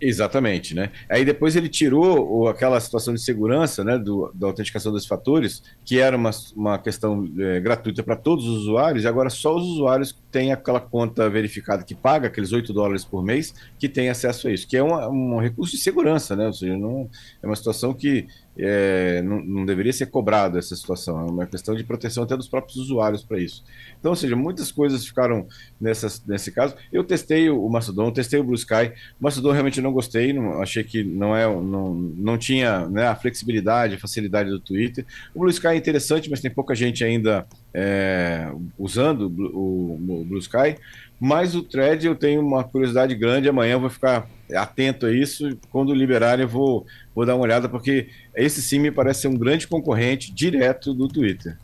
Exatamente, 0.00 0.74
né? 0.74 0.92
Aí 1.10 1.24
depois 1.24 1.56
ele 1.56 1.68
tirou 1.68 2.48
aquela 2.48 2.78
situação 2.78 3.12
de 3.12 3.20
segurança, 3.20 3.82
né, 3.82 3.98
do, 3.98 4.30
da 4.32 4.46
autenticação 4.46 4.92
dos 4.92 5.06
fatores, 5.06 5.60
que 5.84 5.98
era 5.98 6.16
uma, 6.16 6.30
uma 6.54 6.78
questão 6.78 7.28
é, 7.36 7.58
gratuita 7.58 8.02
para 8.04 8.14
todos 8.14 8.46
os 8.46 8.62
usuários, 8.62 9.02
e 9.02 9.08
agora 9.08 9.28
só 9.28 9.56
os 9.56 9.64
usuários 9.64 10.12
que 10.12 10.20
têm 10.30 10.52
aquela 10.52 10.80
conta 10.80 11.28
verificada 11.28 11.82
que 11.82 11.96
paga 11.96 12.28
aqueles 12.28 12.52
8 12.52 12.72
dólares 12.72 13.04
por 13.04 13.24
mês 13.24 13.52
que 13.76 13.88
tem 13.88 14.08
acesso 14.08 14.46
a 14.46 14.52
isso, 14.52 14.68
que 14.68 14.76
é 14.76 14.82
uma, 14.82 15.08
um 15.08 15.40
recurso 15.40 15.76
de 15.76 15.82
segurança, 15.82 16.36
né? 16.36 16.46
Ou 16.46 16.52
seja, 16.52 16.76
não, 16.76 17.10
é 17.42 17.46
uma 17.46 17.56
situação 17.56 17.92
que 17.92 18.28
é, 18.58 19.22
não, 19.22 19.40
não, 19.44 19.64
deveria 19.64 19.92
ser 19.92 20.06
cobrado 20.06 20.58
essa 20.58 20.74
situação, 20.74 21.20
é 21.20 21.30
uma 21.30 21.46
questão 21.46 21.74
de 21.74 21.84
proteção 21.84 22.24
até 22.24 22.36
dos 22.36 22.48
próprios 22.48 22.76
usuários 22.76 23.22
para 23.22 23.38
isso. 23.38 23.62
Então, 23.98 24.10
ou 24.10 24.16
seja, 24.16 24.34
muitas 24.34 24.72
coisas 24.72 25.06
ficaram 25.06 25.46
nessas, 25.80 26.24
nesse 26.26 26.50
caso. 26.50 26.74
Eu 26.92 27.04
testei 27.04 27.48
o 27.50 27.68
Mastodon, 27.68 28.10
testei 28.10 28.40
o 28.40 28.44
Blue 28.44 28.56
Sky, 28.56 28.92
o 29.20 29.24
Mastodon 29.24 29.52
realmente 29.52 29.80
não 29.80 29.92
gostei, 29.92 30.32
não, 30.32 30.60
achei 30.60 30.82
que 30.82 31.04
não, 31.04 31.36
é, 31.36 31.46
não, 31.46 31.94
não 31.94 32.36
tinha 32.36 32.88
né, 32.88 33.06
a 33.06 33.14
flexibilidade, 33.14 33.94
a 33.94 33.98
facilidade 33.98 34.50
do 34.50 34.58
Twitter. 34.58 35.06
O 35.34 35.40
Blue 35.40 35.50
Sky 35.50 35.68
é 35.68 35.76
interessante, 35.76 36.28
mas 36.28 36.40
tem 36.40 36.50
pouca 36.50 36.74
gente 36.74 37.04
ainda 37.04 37.46
é, 37.72 38.50
usando 38.78 39.32
o, 39.54 39.94
o 39.94 40.24
Blue 40.24 40.38
Sky. 40.38 40.76
Mas 41.20 41.54
o 41.54 41.62
thread 41.62 42.06
eu 42.06 42.14
tenho 42.14 42.40
uma 42.40 42.62
curiosidade 42.64 43.14
grande. 43.14 43.48
Amanhã 43.48 43.72
eu 43.72 43.80
vou 43.80 43.90
ficar 43.90 44.28
atento 44.54 45.06
a 45.06 45.12
isso. 45.12 45.58
Quando 45.70 45.92
liberarem, 45.92 46.44
eu 46.44 46.48
vou, 46.48 46.86
vou 47.14 47.26
dar 47.26 47.34
uma 47.34 47.44
olhada, 47.44 47.68
porque 47.68 48.08
esse 48.34 48.62
sim 48.62 48.78
me 48.78 48.90
parece 48.90 49.22
ser 49.22 49.28
um 49.28 49.36
grande 49.36 49.66
concorrente 49.66 50.32
direto 50.32 50.94
do 50.94 51.08
Twitter. 51.08 51.58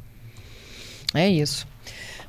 É 1.14 1.28
isso. 1.28 1.66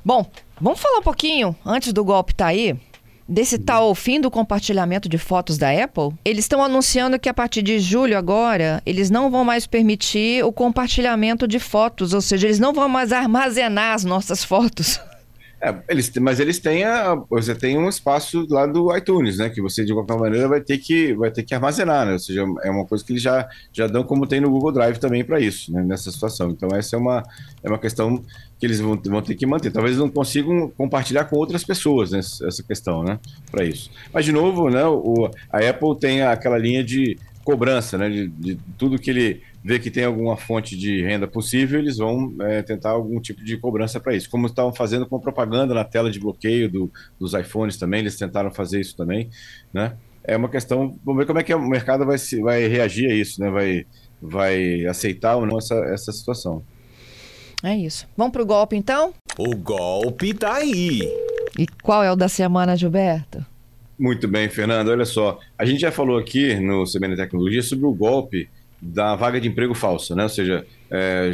Bom, 0.03 0.29
vamos 0.62 0.79
falar 0.79 1.00
um 1.00 1.03
pouquinho, 1.03 1.55
antes 1.65 1.91
do 1.91 2.05
golpe 2.05 2.36
tá 2.36 2.46
aí, 2.46 2.79
desse 3.27 3.58
tal 3.58 3.94
fim 3.96 4.22
do 4.22 4.29
compartilhamento 4.29 5.10
de 5.10 5.17
fotos 5.17 5.58
da 5.58 5.72
Apple, 5.72 6.12
eles 6.24 6.46
estão 6.46 6.63
anunciando 6.63 7.20
que 7.20 7.29
a 7.29 7.34
partir 7.34 7.62
de 7.62 7.79
julho 7.79 8.17
agora, 8.17 8.82
eles 8.86 9.10
não 9.10 9.29
vão 9.32 9.44
mais 9.44 9.65
permitir 9.65 10.44
o 10.44 10.51
compartilhamento 10.51 11.48
de 11.48 11.60
fotos, 11.60 12.13
ou 12.13 12.22
seja, 12.22 12.48
eles 12.48 12.60
não 12.60 12.74
vão 12.74 12.88
mais 12.88 13.12
armazenar 13.12 13.94
as 13.94 14.03
nossas 14.03 14.44
fotos. 14.44 15.00
É, 15.62 15.74
eles, 15.88 16.12
mas 16.19 16.39
eles 16.39 16.59
têm 16.59 16.83
a, 16.83 17.15
você 17.29 17.55
tem 17.55 17.77
um 17.77 17.88
espaço 17.88 18.45
lá 18.50 18.65
do 18.65 18.95
iTunes, 18.95 19.38
né? 19.38 19.50
Que 19.50 19.62
você 19.62 19.85
de 19.85 19.93
qualquer 19.93 20.17
maneira 20.17 20.47
vai 20.47 20.62
ter 20.62 20.77
que 20.77 21.13
vai 21.13 21.31
ter 21.31 21.43
que 21.43 21.55
armazenar, 21.55 22.05
né? 22.05 22.13
Ou 22.13 22.19
seja, 22.19 22.45
é 22.63 22.69
uma 22.69 22.85
coisa 22.85 23.03
que 23.03 23.13
eles 23.13 23.21
já, 23.21 23.47
já 23.71 23.88
dão 23.88 24.03
como 24.03 24.27
tem 24.27 24.41
no 24.41 24.50
Google 24.50 24.74
Drive 24.74 24.97
também 24.97 25.24
para 25.24 25.39
isso, 25.39 25.71
né? 25.71 25.81
Nessa 25.81 26.12
situação. 26.12 26.51
Então 26.51 26.69
essa 26.75 26.95
é 26.95 27.00
uma, 27.00 27.24
é 27.63 27.69
uma 27.69 27.79
questão 27.79 28.21
que 28.59 28.65
eles 28.65 28.79
vão, 28.79 29.00
vão 29.05 29.21
ter 29.21 29.35
que 29.35 29.45
manter. 29.45 29.71
Talvez 29.71 29.97
não 29.97 30.09
consigam 30.09 30.69
compartilhar 30.77 31.25
com 31.25 31.38
outras 31.38 31.63
pessoas 31.63 32.12
né, 32.12 32.19
essa 32.19 32.63
questão, 32.63 33.03
né? 33.03 33.19
Para 33.50 33.63
isso. 33.63 33.89
Mas 34.13 34.25
de 34.25 34.31
novo, 34.31 34.69
né? 34.69 34.85
O, 34.85 35.29
a 35.51 35.59
Apple 35.59 35.97
tem 36.00 36.21
aquela 36.21 36.57
linha 36.57 36.83
de 36.83 37.17
cobrança, 37.43 37.97
né? 37.97 38.09
De, 38.09 38.27
de 38.27 38.59
tudo 38.77 39.00
que 39.00 39.09
ele 39.09 39.41
vê 39.65 39.79
que 39.79 39.89
tem 39.89 40.03
alguma 40.03 40.38
fonte 40.38 40.77
de 40.77 41.01
renda 41.01 41.27
possível, 41.27 41.79
eles 41.79 41.98
vão 41.98 42.36
é, 42.41 42.62
tentar 42.62 42.91
algum 42.91 43.19
tipo 43.19 43.43
de 43.43 43.57
cobrança 43.57 44.00
para 44.00 44.15
isso. 44.15 44.29
Como 44.29 44.45
estavam 44.45 44.72
fazendo 44.72 45.07
com 45.07 45.19
propaganda 45.19 45.74
na 45.74 45.84
tela 45.84 46.12
de 46.12 46.19
bloqueio 46.19 46.72
do, 46.72 46.91
dos 47.19 47.34
iPhones 47.34 47.75
também, 47.75 48.01
eles 48.01 48.15
tentaram 48.15 48.51
fazer 48.51 48.79
isso 48.79 48.95
também, 48.95 49.27
né? 49.74 49.98
É 50.24 50.38
uma 50.38 50.50
questão, 50.50 50.95
vamos 51.03 51.19
ver 51.19 51.25
como 51.25 51.39
é 51.39 51.43
que 51.43 51.51
o 51.51 51.60
mercado 51.67 52.05
vai, 52.05 52.19
se, 52.19 52.39
vai 52.41 52.67
reagir 52.67 53.10
a 53.10 53.15
isso, 53.15 53.41
né? 53.41 53.50
Vai, 53.50 53.88
vai 54.22 54.86
aceitar 54.86 55.36
ou 55.36 55.48
não 55.48 55.57
essa, 55.57 55.74
essa 55.86 56.12
situação. 56.12 56.62
É 57.63 57.75
isso. 57.75 58.07
Vamos 58.15 58.34
para 58.34 58.43
o 58.43 58.45
golpe 58.45 58.75
então? 58.75 59.15
O 59.36 59.55
golpe 59.55 60.31
tá 60.36 60.57
aí. 60.57 61.01
E 61.57 61.65
qual 61.81 62.03
é 62.03 62.12
o 62.12 62.15
da 62.15 62.27
semana, 62.27 62.75
Gilberto? 62.75 63.43
Muito 63.98 64.27
bem, 64.27 64.48
Fernando. 64.48 64.89
Olha 64.89 65.05
só, 65.05 65.39
a 65.57 65.65
gente 65.65 65.79
já 65.79 65.91
falou 65.91 66.19
aqui 66.19 66.53
no 66.60 66.84
CBN 66.84 67.15
Tecnologia 67.15 67.63
sobre 67.63 67.88
o 67.88 67.93
golpe 67.93 68.48
da 68.85 69.15
vaga 69.15 69.41
de 69.41 69.47
emprego 69.47 69.73
falsa, 69.73 70.15
né? 70.15 70.23
Ou 70.23 70.29
seja, 70.29 70.65
é, 70.91 71.31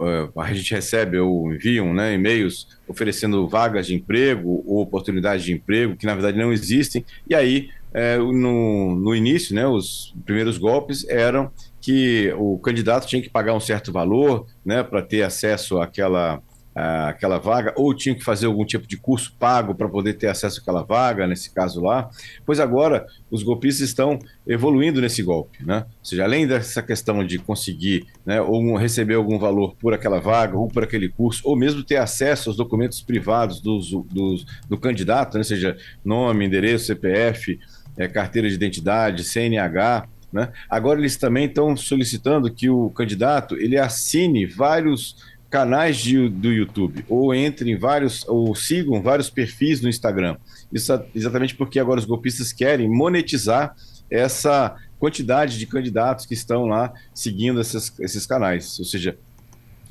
é, 0.00 0.28
a 0.36 0.52
gente 0.52 0.74
recebe 0.74 1.18
ou 1.18 1.52
enviam 1.52 1.94
né, 1.94 2.14
e-mails 2.14 2.68
oferecendo 2.86 3.48
vagas 3.48 3.86
de 3.86 3.94
emprego 3.94 4.62
ou 4.66 4.82
oportunidades 4.82 5.44
de 5.44 5.52
emprego 5.52 5.96
que 5.96 6.04
na 6.06 6.14
verdade 6.14 6.36
não 6.36 6.52
existem. 6.52 7.04
E 7.28 7.34
aí, 7.34 7.70
é, 7.92 8.18
no, 8.18 8.94
no 8.94 9.14
início, 9.14 9.54
né, 9.54 9.66
os 9.66 10.14
primeiros 10.26 10.58
golpes 10.58 11.08
eram 11.08 11.50
que 11.80 12.32
o 12.36 12.58
candidato 12.58 13.06
tinha 13.06 13.22
que 13.22 13.30
pagar 13.30 13.54
um 13.54 13.60
certo 13.60 13.90
valor 13.90 14.46
né, 14.64 14.82
para 14.82 15.00
ter 15.00 15.22
acesso 15.22 15.80
àquela 15.80 16.42
aquela 16.80 17.38
vaga, 17.38 17.72
ou 17.76 17.92
tinham 17.92 18.16
que 18.16 18.22
fazer 18.22 18.46
algum 18.46 18.64
tipo 18.64 18.86
de 18.86 18.96
curso 18.96 19.34
pago 19.38 19.74
para 19.74 19.88
poder 19.88 20.14
ter 20.14 20.28
acesso 20.28 20.60
àquela 20.60 20.82
vaga, 20.82 21.26
nesse 21.26 21.50
caso 21.50 21.82
lá, 21.82 22.08
pois 22.46 22.60
agora 22.60 23.06
os 23.30 23.42
golpistas 23.42 23.88
estão 23.88 24.18
evoluindo 24.46 25.00
nesse 25.00 25.22
golpe, 25.22 25.64
né? 25.64 25.84
Ou 25.86 26.04
seja, 26.04 26.24
além 26.24 26.46
dessa 26.46 26.80
questão 26.82 27.26
de 27.26 27.38
conseguir 27.38 28.06
né, 28.24 28.40
ou 28.40 28.76
receber 28.76 29.14
algum 29.14 29.38
valor 29.38 29.74
por 29.74 29.92
aquela 29.92 30.20
vaga, 30.20 30.56
ou 30.56 30.68
por 30.68 30.84
aquele 30.84 31.08
curso, 31.08 31.42
ou 31.44 31.56
mesmo 31.56 31.82
ter 31.82 31.96
acesso 31.96 32.50
aos 32.50 32.56
documentos 32.56 33.00
privados 33.02 33.60
dos, 33.60 33.90
dos, 33.90 34.46
do 34.68 34.78
candidato, 34.78 35.34
né? 35.34 35.40
ou 35.40 35.44
seja, 35.44 35.76
nome, 36.04 36.46
endereço, 36.46 36.86
CPF, 36.86 37.58
é, 37.96 38.06
carteira 38.06 38.48
de 38.48 38.54
identidade, 38.54 39.24
CNH, 39.24 40.06
né? 40.32 40.52
Agora 40.68 41.00
eles 41.00 41.16
também 41.16 41.46
estão 41.46 41.74
solicitando 41.76 42.52
que 42.52 42.68
o 42.68 42.90
candidato 42.90 43.56
ele 43.56 43.78
assine 43.78 44.46
vários 44.46 45.16
canais 45.50 45.96
de, 45.96 46.28
do 46.28 46.52
YouTube, 46.52 47.04
ou 47.08 47.34
entrem 47.34 47.72
em 47.72 47.78
vários, 47.78 48.26
ou 48.28 48.54
sigam 48.54 49.02
vários 49.02 49.30
perfis 49.30 49.80
no 49.80 49.88
Instagram. 49.88 50.36
Isso 50.72 50.92
é 50.92 51.04
exatamente 51.14 51.54
porque 51.54 51.80
agora 51.80 51.98
os 51.98 52.04
golpistas 52.04 52.52
querem 52.52 52.88
monetizar 52.88 53.74
essa 54.10 54.76
quantidade 54.98 55.58
de 55.58 55.66
candidatos 55.66 56.26
que 56.26 56.34
estão 56.34 56.66
lá 56.66 56.92
seguindo 57.14 57.60
esses, 57.60 57.92
esses 58.00 58.26
canais. 58.26 58.78
Ou 58.78 58.84
seja, 58.84 59.16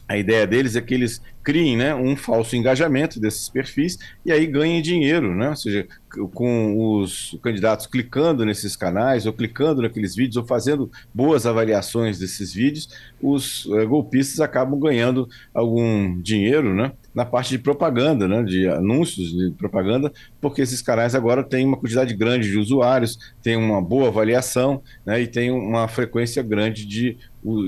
a 0.08 0.18
ideia 0.18 0.48
deles 0.48 0.76
é 0.76 0.82
que 0.82 0.94
eles 0.94 1.22
criem 1.48 1.78
né, 1.78 1.96
um 1.96 2.14
falso 2.18 2.58
engajamento 2.58 3.22
desses 3.22 3.48
perfis 3.48 3.98
e 4.26 4.34
aí 4.34 4.46
ganhem 4.46 4.82
dinheiro, 4.82 5.34
né? 5.34 5.50
ou 5.50 5.56
seja, 5.56 5.88
com 6.34 7.00
os 7.00 7.38
candidatos 7.42 7.88
clicando 7.88 8.46
nesses 8.46 8.76
canais 8.76 9.26
ou 9.26 9.32
clicando 9.32 9.82
naqueles 9.82 10.14
vídeos 10.14 10.36
ou 10.36 10.46
fazendo 10.46 10.92
boas 11.14 11.46
avaliações 11.46 12.20
desses 12.20 12.54
vídeos, 12.54 12.90
os 13.22 13.66
é, 13.76 13.86
golpistas 13.86 14.42
acabam 14.42 14.78
ganhando 14.78 15.28
algum 15.54 16.20
dinheiro 16.22 16.74
né, 16.74 16.92
na 17.16 17.24
parte 17.24 17.52
de 17.52 17.60
propaganda, 17.60 18.28
né, 18.28 18.44
de 18.44 18.68
anúncios 18.68 19.32
de 19.32 19.52
propaganda, 19.52 20.12
porque 20.42 20.62
esses 20.62 20.82
canais 20.82 21.16
agora 21.16 21.46
têm 21.46 21.66
uma 21.66 21.78
quantidade 21.78 22.14
grande 22.14 22.52
de 22.52 22.58
usuários, 22.58 23.18
têm 23.42 23.56
uma 23.56 23.82
boa 23.82 24.10
avaliação 24.10 24.82
né, 25.06 25.22
e 25.22 25.28
têm 25.28 25.50
uma 25.50 25.88
frequência 25.88 26.44
grande 26.44 26.86
de, 26.86 27.18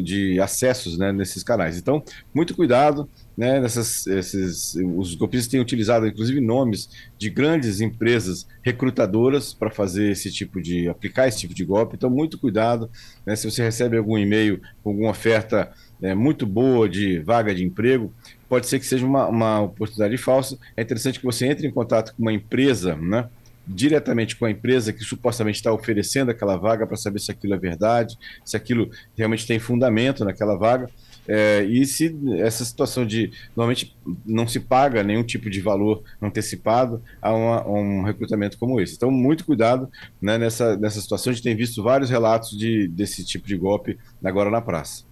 de 0.04 0.40
acessos 0.40 0.98
né, 0.98 1.12
nesses 1.12 1.44
canais. 1.44 1.78
Então, 1.78 2.04
muito 2.34 2.56
cuidado 2.56 3.10
né, 3.40 3.60
nessas, 3.62 4.06
esses, 4.06 4.76
os 4.98 5.16
golpistas 5.16 5.50
têm 5.50 5.62
utilizado, 5.62 6.06
inclusive, 6.06 6.42
nomes 6.42 6.90
de 7.18 7.30
grandes 7.30 7.80
empresas 7.80 8.46
recrutadoras 8.62 9.54
para 9.54 9.70
fazer 9.70 10.12
esse 10.12 10.30
tipo 10.30 10.62
de, 10.62 10.90
aplicar 10.90 11.28
esse 11.28 11.40
tipo 11.40 11.54
de 11.54 11.64
golpe. 11.64 11.96
Então, 11.96 12.10
muito 12.10 12.38
cuidado, 12.38 12.90
né, 13.26 13.36
se 13.36 13.50
você 13.50 13.64
recebe 13.64 13.98
algum 13.98 14.18
e-mail 14.18 14.60
com 14.84 14.90
alguma 14.90 15.12
oferta 15.12 15.72
é, 16.02 16.14
muito 16.14 16.46
boa 16.46 16.90
de 16.90 17.20
vaga 17.20 17.56
de 17.56 17.64
emprego, 17.64 18.14
pode 18.50 18.68
ser 18.68 18.80
que 18.80 18.86
seja 18.86 19.06
uma, 19.06 19.28
uma 19.28 19.62
oportunidade 19.62 20.18
falsa. 20.18 20.58
É 20.76 20.82
interessante 20.82 21.20
que 21.20 21.26
você 21.26 21.46
entre 21.46 21.66
em 21.66 21.72
contato 21.72 22.14
com 22.16 22.22
uma 22.22 22.34
empresa, 22.34 22.96
né, 22.96 23.30
diretamente 23.70 24.36
com 24.36 24.46
a 24.46 24.52
empresa 24.52 24.92
que 24.92 25.04
supostamente 25.04 25.58
está 25.58 25.72
oferecendo 25.72 26.32
aquela 26.32 26.58
vaga 26.58 26.88
para 26.88 26.98
saber 26.98 27.20
se 27.20 27.32
aquilo 27.32 27.54
é 27.54 27.58
verdade, 27.58 28.18
se 28.44 28.58
aquilo 28.58 28.90
realmente 29.16 29.46
tem 29.46 29.60
fundamento 29.60 30.26
naquela 30.26 30.58
vaga. 30.58 30.90
É, 31.28 31.64
e 31.64 31.86
se 31.86 32.18
essa 32.40 32.66
situação 32.66 33.06
de 33.06 33.32
normalmente 33.56 33.96
não 34.26 34.48
se 34.48 34.60
paga 34.60 35.04
nenhum 35.04 35.24
tipo 35.24 35.48
de 35.48 35.62
valor 35.62 36.02
antecipado 36.20 37.04
a, 37.22 37.32
uma, 37.32 37.62
a 37.62 37.70
um 37.72 38.02
recrutamento 38.02 38.58
como 38.58 38.82
esse. 38.82 38.96
Então, 38.96 39.12
muito 39.12 39.46
cuidado 39.46 39.88
né, 40.20 40.40
nessa, 40.40 40.76
nessa 40.76 41.00
situação. 41.00 41.30
A 41.30 41.34
gente 41.36 41.44
tem 41.44 41.56
visto 41.56 41.84
vários 41.84 42.10
relatos 42.10 42.58
de, 42.58 42.88
desse 42.88 43.24
tipo 43.24 43.48
de 43.48 43.56
golpe 43.56 44.00
agora 44.24 44.50
na 44.50 44.60
praça. 44.60 45.09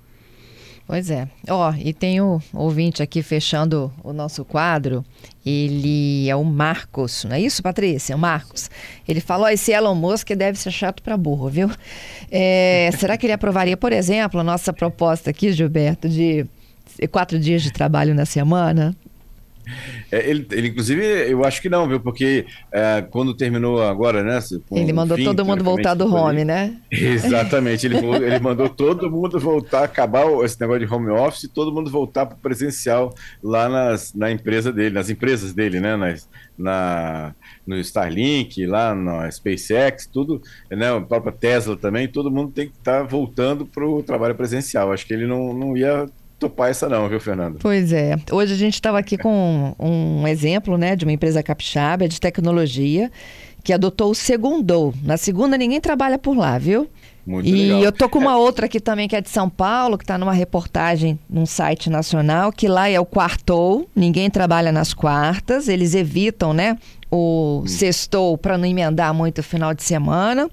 Pois 0.87 1.09
é. 1.09 1.27
Ó, 1.49 1.69
oh, 1.69 1.75
e 1.75 1.91
tem 1.91 2.21
o 2.21 2.41
ouvinte 2.53 3.03
aqui 3.03 3.21
fechando 3.21 3.91
o 4.01 4.13
nosso 4.13 4.45
quadro. 4.45 5.03
Ele 5.45 6.29
é 6.29 6.35
o 6.35 6.45
Marcos, 6.45 7.25
não 7.25 7.35
é 7.35 7.41
isso, 7.41 7.61
Patrícia? 7.61 8.15
O 8.15 8.19
Marcos. 8.19 8.71
Ele 9.05 9.19
falou: 9.19 9.49
esse 9.49 9.73
Elon 9.73 9.95
Musk 9.95 10.29
deve 10.29 10.57
ser 10.57 10.71
chato 10.71 11.03
para 11.03 11.17
burro, 11.17 11.49
viu? 11.49 11.69
É, 12.31 12.89
será 12.97 13.17
que 13.17 13.25
ele 13.25 13.33
aprovaria, 13.33 13.75
por 13.75 13.91
exemplo, 13.91 14.39
a 14.39 14.43
nossa 14.45 14.71
proposta 14.71 15.29
aqui, 15.29 15.51
Gilberto, 15.51 16.07
de 16.07 16.45
quatro 17.11 17.37
dias 17.37 17.61
de 17.61 17.71
trabalho 17.71 18.15
na 18.15 18.25
semana? 18.25 18.95
É, 20.11 20.29
ele, 20.29 20.47
ele, 20.51 20.67
inclusive, 20.69 21.03
eu 21.29 21.43
acho 21.43 21.61
que 21.61 21.69
não, 21.69 21.87
viu? 21.87 21.99
Porque 21.99 22.45
é, 22.71 23.01
quando 23.01 23.33
terminou 23.33 23.81
agora, 23.81 24.23
né? 24.23 24.39
ele 24.71 24.93
mandou 24.93 25.17
fim, 25.17 25.23
todo 25.23 25.45
mundo 25.45 25.63
voltar 25.63 25.93
do 25.93 26.13
home, 26.13 26.45
né? 26.45 26.77
Exatamente. 26.91 27.85
Ele, 27.85 27.97
ele 28.23 28.39
mandou 28.39 28.69
todo 28.69 29.09
mundo 29.09 29.39
voltar, 29.39 29.83
acabar 29.83 30.25
esse 30.43 30.59
negócio 30.59 30.85
de 30.85 30.93
home 30.93 31.09
office, 31.09 31.49
todo 31.53 31.71
mundo 31.71 31.89
voltar 31.89 32.25
para 32.25 32.35
o 32.35 32.39
presencial 32.39 33.13
lá 33.43 33.67
nas, 33.67 34.13
na 34.13 34.31
empresa 34.31 34.71
dele, 34.71 34.95
nas 34.95 35.09
empresas 35.09 35.53
dele, 35.53 35.79
né? 35.79 35.95
Nas, 35.95 36.29
na, 36.57 37.35
no 37.65 37.77
Starlink, 37.77 38.65
lá 38.65 38.95
na 38.95 39.29
SpaceX, 39.29 40.07
tudo, 40.07 40.41
né? 40.71 40.95
A 40.95 41.01
própria 41.01 41.31
Tesla 41.31 41.75
também, 41.77 42.07
todo 42.07 42.31
mundo 42.31 42.51
tem 42.51 42.67
que 42.67 42.77
estar 42.77 43.01
tá 43.01 43.03
voltando 43.03 43.65
para 43.65 43.85
o 43.85 44.01
trabalho 44.01 44.35
presencial. 44.35 44.91
Acho 44.91 45.05
que 45.05 45.13
ele 45.13 45.27
não, 45.27 45.53
não 45.53 45.77
ia 45.77 46.07
topar 46.39 46.69
essa 46.69 46.87
não, 46.87 47.07
viu, 47.09 47.19
Fernando? 47.19 47.57
Pois 47.59 47.91
é. 47.91 48.15
Hoje 48.31 48.53
a 48.53 48.57
gente 48.57 48.75
estava 48.75 48.99
aqui 48.99 49.17
com 49.17 49.75
um, 49.79 50.27
exemplo, 50.27 50.77
né, 50.77 50.95
de 50.95 51.05
uma 51.05 51.11
empresa 51.11 51.41
capixaba 51.41 52.07
de 52.07 52.19
tecnologia 52.19 53.11
que 53.63 53.73
adotou 53.73 54.11
o 54.11 54.15
Segundou. 54.15 54.93
Na 55.03 55.17
segunda 55.17 55.57
ninguém 55.57 55.81
trabalha 55.81 56.17
por 56.17 56.37
lá, 56.37 56.57
viu? 56.57 56.87
Muito 57.25 57.49
e 57.49 57.63
legal. 57.63 57.83
eu 57.83 57.91
tô 57.91 58.07
com 58.07 58.19
uma 58.19 58.31
é. 58.31 58.35
outra 58.35 58.67
aqui 58.67 58.79
também 58.79 59.05
que 59.05 59.15
é 59.15 59.19
de 59.19 59.29
São 59.29 59.49
Paulo, 59.49 59.97
que 59.97 60.05
está 60.05 60.17
numa 60.17 60.31
reportagem 60.31 61.19
num 61.29 61.45
site 61.45 61.89
nacional, 61.89 62.53
que 62.53 62.69
lá 62.69 62.87
é 62.87 62.97
o 62.97 63.05
quartou, 63.05 63.89
ninguém 63.93 64.29
trabalha 64.29 64.71
nas 64.71 64.93
quartas, 64.93 65.67
eles 65.67 65.93
evitam, 65.93 66.53
né, 66.53 66.77
o 67.11 67.61
hum. 67.63 67.67
sextou 67.67 68.37
para 68.37 68.57
não 68.57 68.65
emendar 68.65 69.13
muito 69.13 69.39
o 69.39 69.43
final 69.43 69.73
de 69.73 69.83
semana. 69.83 70.49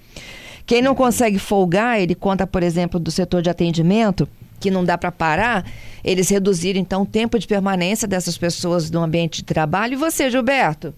Quem 0.66 0.82
não 0.82 0.94
consegue 0.94 1.38
folgar, 1.38 2.00
ele 2.00 2.14
conta, 2.14 2.46
por 2.46 2.62
exemplo, 2.62 2.98
do 2.98 3.10
setor 3.10 3.42
de 3.42 3.50
atendimento, 3.50 4.26
que 4.64 4.70
não 4.70 4.82
dá 4.82 4.96
para 4.96 5.12
parar, 5.12 5.70
eles 6.02 6.30
reduziram 6.30 6.80
então 6.80 7.02
o 7.02 7.06
tempo 7.06 7.38
de 7.38 7.46
permanência 7.46 8.08
dessas 8.08 8.38
pessoas 8.38 8.90
no 8.90 9.02
ambiente 9.02 9.36
de 9.36 9.44
trabalho. 9.44 9.92
E 9.92 9.96
você, 9.96 10.30
Gilberto? 10.30 10.94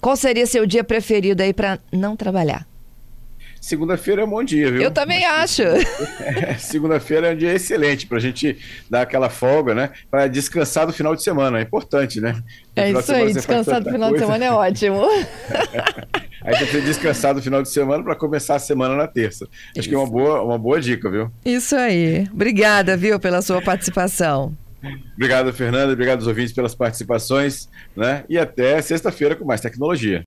Qual 0.00 0.16
seria 0.16 0.46
seu 0.46 0.64
dia 0.64 0.82
preferido 0.82 1.42
aí 1.42 1.52
para 1.52 1.78
não 1.92 2.16
trabalhar? 2.16 2.66
Segunda-feira 3.62 4.22
é 4.22 4.24
um 4.24 4.28
bom 4.28 4.42
dia, 4.42 4.70
viu? 4.70 4.82
Eu 4.82 4.90
também 4.90 5.24
acho. 5.24 5.62
segunda-feira 6.58 7.28
é 7.28 7.34
um 7.34 7.36
dia 7.36 7.54
excelente 7.54 8.06
para 8.06 8.18
a 8.18 8.20
gente 8.20 8.58
dar 8.90 9.02
aquela 9.02 9.30
folga, 9.30 9.72
né? 9.72 9.90
Para 10.10 10.26
descansar 10.26 10.86
do 10.86 10.92
final 10.92 11.14
de 11.14 11.22
semana. 11.22 11.60
É 11.60 11.62
importante, 11.62 12.20
né? 12.20 12.32
No 12.76 12.82
é 12.82 12.90
isso 12.90 13.12
aí, 13.12 13.32
descansar 13.32 13.80
do 13.80 13.90
final 13.90 14.10
coisa. 14.10 14.24
de 14.24 14.30
semana 14.30 14.44
é 14.44 14.50
ótimo. 14.50 15.02
Aí 16.44 16.56
você 16.56 16.66
tem 16.66 16.82
descansar 16.82 17.32
do 17.32 17.40
final 17.40 17.62
de 17.62 17.68
semana 17.68 18.02
para 18.02 18.16
começar 18.16 18.56
a 18.56 18.58
semana 18.58 18.96
na 18.96 19.06
terça. 19.06 19.44
Acho 19.44 19.78
isso. 19.78 19.88
que 19.88 19.94
é 19.94 19.98
uma 19.98 20.08
boa, 20.10 20.42
uma 20.42 20.58
boa 20.58 20.80
dica, 20.80 21.08
viu? 21.08 21.30
Isso 21.44 21.76
aí. 21.76 22.26
Obrigada, 22.32 22.96
viu, 22.96 23.20
pela 23.20 23.40
sua 23.40 23.62
participação. 23.62 24.52
Obrigado, 25.14 25.52
Fernanda. 25.52 25.92
Obrigado 25.92 26.18
aos 26.18 26.26
ouvintes 26.26 26.52
pelas 26.52 26.74
participações. 26.74 27.68
Né? 27.96 28.24
E 28.28 28.36
até 28.36 28.82
sexta-feira 28.82 29.36
com 29.36 29.44
mais 29.44 29.60
tecnologia. 29.60 30.20